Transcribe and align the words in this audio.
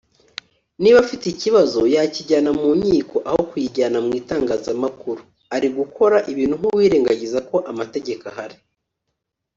niba 0.81 0.97
afite 1.05 1.25
ikibazo 1.29 1.79
yakijyana 1.95 2.49
mu 2.59 2.69
nkiko 2.79 3.15
aho 3.29 3.41
kuyijyana 3.49 3.97
mu 4.05 4.11
itangazamakuru; 4.21 5.21
ari 5.55 5.67
gukora 5.77 6.17
ibintu 6.31 6.55
nk’uwirengagiza 6.59 7.39
ko 7.49 7.55
amategeko 7.71 8.23
ahari 8.31 8.57